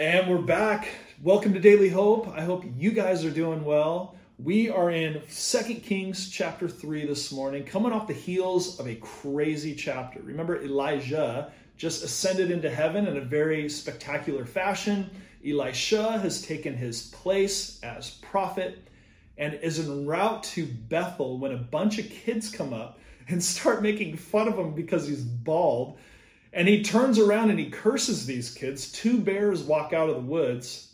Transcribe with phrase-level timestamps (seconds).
[0.00, 0.86] And we're back.
[1.24, 2.28] Welcome to Daily Hope.
[2.28, 4.14] I hope you guys are doing well.
[4.38, 8.94] We are in Second Kings chapter 3 this morning, coming off the heels of a
[8.94, 10.20] crazy chapter.
[10.22, 15.10] Remember, Elijah just ascended into heaven in a very spectacular fashion.
[15.44, 18.86] Elisha has taken his place as prophet
[19.36, 23.82] and is en route to Bethel when a bunch of kids come up and start
[23.82, 25.98] making fun of him because he's bald
[26.52, 28.90] and he turns around and he curses these kids.
[28.90, 30.92] Two bears walk out of the woods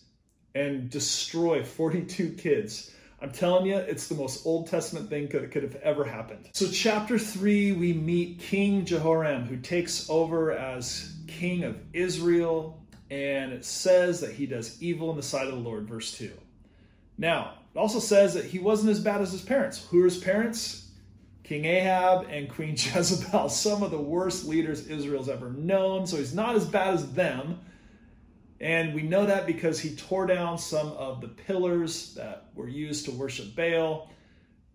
[0.55, 2.91] and destroy 42 kids.
[3.21, 6.51] I'm telling you, it's the most Old Testament thing that could have ever happened.
[6.53, 13.53] So, chapter 3, we meet King Jehoram, who takes over as king of Israel, and
[13.53, 16.31] it says that he does evil in the sight of the Lord, verse 2.
[17.17, 19.87] Now, it also says that he wasn't as bad as his parents.
[19.87, 20.84] Who are his parents?
[21.45, 26.07] King Ahab and Queen Jezebel, some of the worst leaders Israel's ever known.
[26.07, 27.61] So he's not as bad as them.
[28.61, 33.05] And we know that because he tore down some of the pillars that were used
[33.05, 34.11] to worship Baal.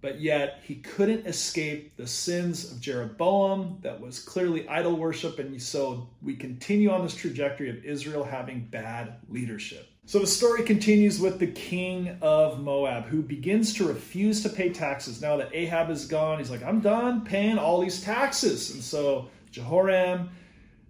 [0.01, 5.39] But yet he couldn't escape the sins of Jeroboam, that was clearly idol worship.
[5.39, 9.89] And so we continue on this trajectory of Israel having bad leadership.
[10.05, 14.69] So the story continues with the king of Moab who begins to refuse to pay
[14.69, 15.21] taxes.
[15.21, 18.71] Now that Ahab is gone, he's like, I'm done paying all these taxes.
[18.71, 20.31] And so Jehoram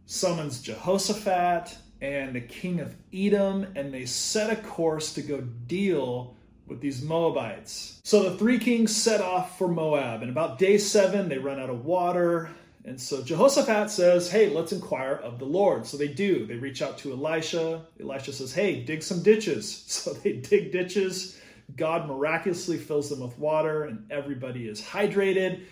[0.06, 6.36] summons Jehoshaphat and the king of Edom, and they set a course to go deal
[6.70, 8.00] with these Moabites.
[8.04, 11.70] So the three kings set off for Moab, and about day seven, they run out
[11.70, 12.50] of water.
[12.86, 15.86] And so Jehoshaphat says, Hey, let's inquire of the Lord.
[15.86, 16.46] So they do.
[16.46, 17.86] They reach out to Elisha.
[18.00, 19.86] Elisha says, Hey, dig some ditches.
[19.88, 21.40] So they dig ditches.
[21.76, 25.64] God miraculously fills them with water, and everybody is hydrated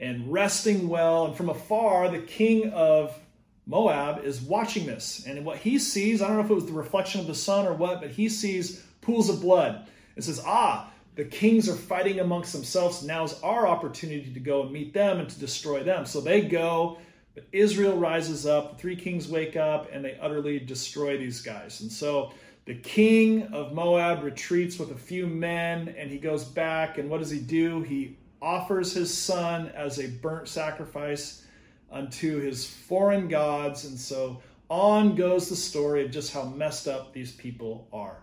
[0.00, 1.26] and resting well.
[1.26, 3.16] And from afar, the king of
[3.66, 5.24] Moab is watching this.
[5.26, 7.66] And what he sees, I don't know if it was the reflection of the sun
[7.66, 9.86] or what, but he sees pools of blood.
[10.16, 13.04] It says, Ah, the kings are fighting amongst themselves.
[13.04, 16.06] Now's our opportunity to go and meet them and to destroy them.
[16.06, 16.98] So they go,
[17.34, 18.72] but Israel rises up.
[18.72, 21.80] The three kings wake up and they utterly destroy these guys.
[21.80, 22.32] And so
[22.64, 26.98] the king of Moab retreats with a few men and he goes back.
[26.98, 27.82] And what does he do?
[27.82, 31.46] He offers his son as a burnt sacrifice
[31.92, 33.84] unto his foreign gods.
[33.84, 38.18] And so on goes the story of just how messed up these people are.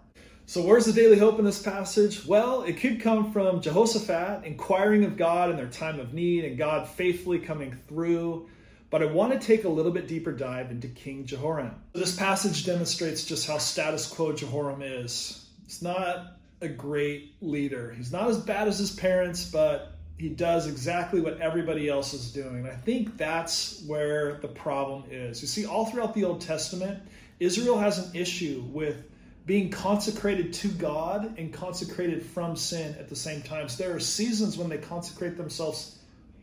[0.51, 2.25] So, where's the daily hope in this passage?
[2.25, 6.57] Well, it could come from Jehoshaphat inquiring of God in their time of need and
[6.57, 8.50] God faithfully coming through.
[8.89, 11.81] But I want to take a little bit deeper dive into King Jehoram.
[11.94, 15.47] This passage demonstrates just how status quo Jehoram is.
[15.63, 17.94] It's not a great leader.
[17.94, 22.29] He's not as bad as his parents, but he does exactly what everybody else is
[22.29, 22.68] doing.
[22.68, 25.41] I think that's where the problem is.
[25.41, 27.01] You see, all throughout the Old Testament,
[27.39, 29.06] Israel has an issue with
[29.46, 33.68] being consecrated to God and consecrated from sin at the same time.
[33.68, 36.00] So there are seasons when they consecrate themselves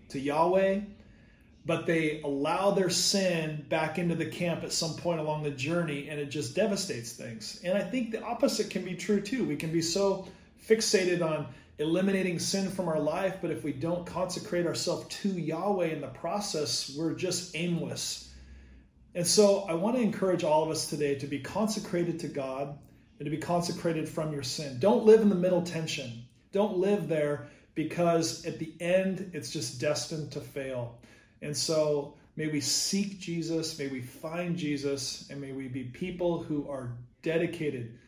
[0.09, 0.81] to Yahweh,
[1.64, 6.08] but they allow their sin back into the camp at some point along the journey
[6.08, 7.60] and it just devastates things.
[7.62, 9.44] And I think the opposite can be true too.
[9.44, 10.26] We can be so
[10.66, 11.47] fixated on
[11.78, 16.08] eliminating sin from our life, but if we don't consecrate ourselves to Yahweh in the
[16.08, 18.28] process, we're just aimless.
[19.14, 22.76] And so I want to encourage all of us today to be consecrated to God
[23.18, 24.78] and to be consecrated from your sin.
[24.78, 26.24] Don't live in the middle tension.
[26.52, 30.98] Don't live there because at the end it's just destined to fail.
[31.42, 36.42] And so may we seek Jesus, may we find Jesus, and may we be people
[36.42, 36.92] who are
[37.22, 37.98] dedicated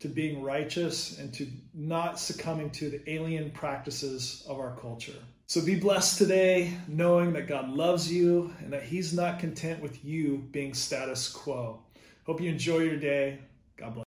[0.00, 5.18] to being righteous and to not succumbing to the alien practices of our culture.
[5.46, 10.04] So be blessed today, knowing that God loves you and that He's not content with
[10.04, 11.80] you being status quo.
[12.24, 13.38] Hope you enjoy your day.
[13.76, 13.96] God bless.